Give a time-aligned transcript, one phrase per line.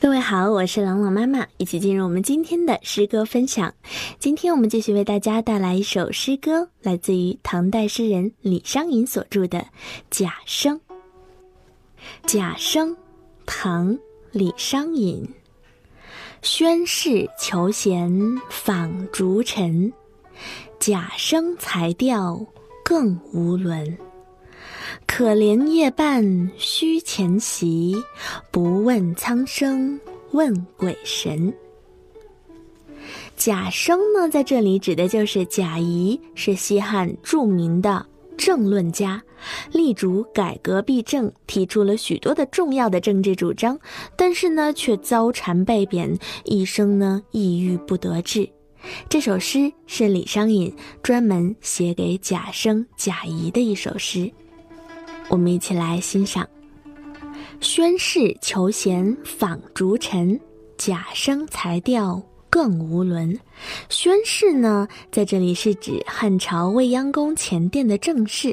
[0.00, 3.74] 各位好，我是朗朗妈妈，一起进入我们今天的诗歌分享。
[4.20, 9.58] 今天我们继续为大家带来一首诗歌，来自于唐代诗人李商隐所著的
[10.08, 10.76] 《贾生》。
[12.32, 12.92] 《贾生》，
[13.44, 13.92] 唐·
[14.30, 15.28] 李商隐。
[16.42, 19.92] 宣室求贤访逐臣，
[20.78, 22.40] 贾生才调
[22.84, 23.98] 更无伦。
[25.18, 27.92] 可怜夜半虚前席，
[28.52, 29.98] 不问苍生
[30.30, 31.52] 问鬼神。
[33.36, 38.06] 贾生呢，在这里指的就是贾谊，是西汉著名的
[38.36, 39.20] 政论家，
[39.72, 43.76] 力主改革弊政，提出了许多的重要的政治主张，
[44.16, 48.48] 但是呢，却遭谗被贬，一生呢抑郁不得志。
[49.08, 50.72] 这首诗是李商隐
[51.02, 54.30] 专门写给贾生、贾谊的一首诗。
[55.28, 56.48] 我们一起来欣赏：
[57.60, 60.40] 宣室求贤访逐臣，
[60.78, 63.38] 贾生才调更无伦。
[63.90, 68.52] 宣室呢，在这里是指汉朝未央宫前殿的正室；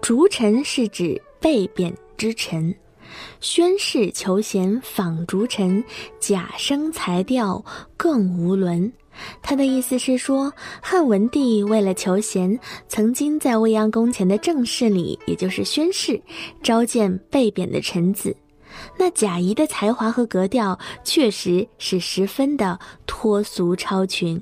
[0.00, 2.74] 逐臣是指被贬之臣。
[3.40, 5.84] 宣室求贤访逐臣，
[6.18, 7.62] 贾生才调
[7.98, 8.90] 更无伦。
[9.42, 16.20] 他的意思是说，汉文帝为了求贤，曾经在未央宫前的正室里，也就是宣室，
[16.62, 18.36] 召见被贬的臣子。
[18.98, 24.40] 那贾谊的才华和格调，确实是十分的脱俗超群。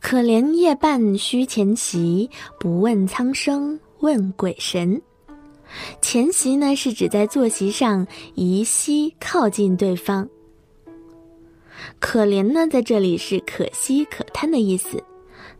[0.00, 2.30] 可怜夜半虚前席，
[2.60, 5.00] 不问苍生问鬼神。
[6.00, 10.28] 前席呢，是指在坐席上移膝靠近对方。
[11.98, 14.98] 可怜呢，在这里是可惜、可叹的意思；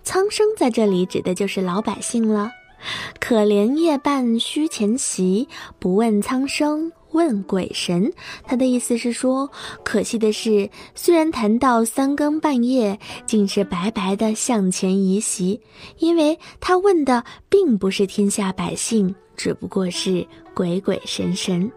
[0.02, 2.50] 苍生在这里指的就是老百姓了。
[3.18, 8.12] 可怜夜半虚前席，不问苍生问鬼神。
[8.42, 9.50] 他的意思是说，
[9.82, 15.58] 可惜的是，虽然谈到三更半夜，竟是白白的向前移席，
[15.98, 21.72] 因为他问的并不是天下百姓，只不过是鬼鬼神神。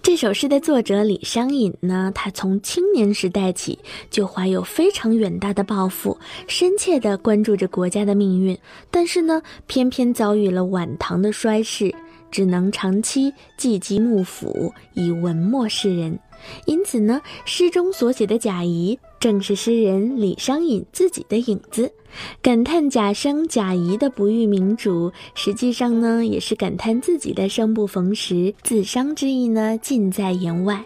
[0.00, 3.78] 这首诗的作者李商隐呢，他从青年时代起
[4.10, 8.58] 就怀有非常远大的抱负，深切地关注着国家的命运，
[8.90, 11.94] 但是呢，偏偏遭遇了晚唐的衰势，
[12.30, 16.18] 只能长期寂寂幕府，以文墨示人。
[16.66, 21.92] 因此呢，诗中所写的贾谊，正是诗人李商隐自己的影子。
[22.40, 30.84] 感叹贾生、贾谊的不遇明主，实际上呢，也是感叹自己的生不逢时，自伤之意呢，尽在言外。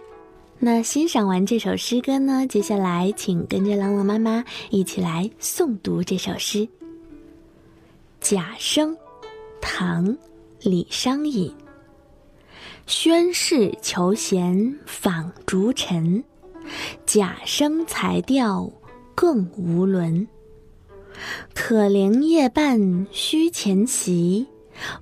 [0.58, 6.58] 那欣赏完这首诗歌呢，接下来请跟着朗朗妈妈一起来诵读这首诗。
[8.20, 8.92] 《贾生》，
[9.60, 10.06] 唐·
[10.62, 11.52] 李商隐。
[12.86, 16.22] 宣室求贤访逐臣，
[17.06, 18.70] 贾生才调
[19.14, 20.26] 更无伦。
[21.54, 24.46] 可怜夜半虚前席，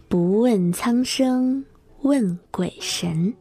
[0.09, 1.65] 不问苍生
[2.03, 3.33] 问鬼神。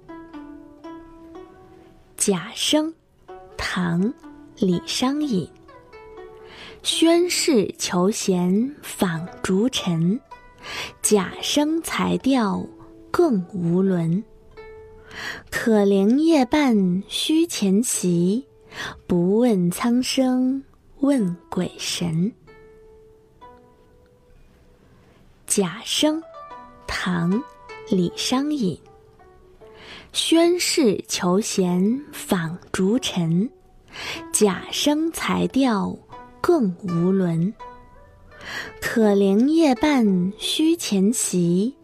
[2.16, 2.94] 贾生，
[3.58, 4.04] 唐·
[4.58, 5.50] 李商隐。
[6.82, 10.20] 宣室求贤访逐臣，
[11.02, 12.66] 贾生才调
[13.12, 14.24] 更无伦。
[15.50, 18.46] 可怜夜半虚前席，
[19.08, 20.64] 不问苍生
[21.00, 22.32] 问鬼神。
[25.48, 26.22] 贾生，
[26.88, 27.32] 唐·
[27.90, 28.80] 李商隐。
[30.14, 33.50] 宣室求贤访逐臣，
[34.32, 35.98] 贾生才调
[36.40, 37.54] 更无伦。
[38.80, 41.76] 可怜夜半虚前席，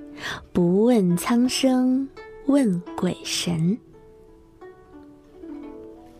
[0.51, 2.07] 不问苍生。
[2.47, 3.75] 问鬼神。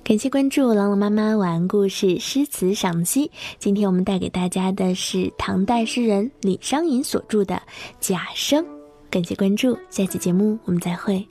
[0.04, 3.30] 感谢关注朗朗妈妈晚安故事诗词赏析。
[3.60, 7.56] 今天我们带给大家的是唐代诗人李商隐所著的
[8.00, 8.66] 《贾生》。
[9.12, 11.24] 感谢关注，下期节目我们再会。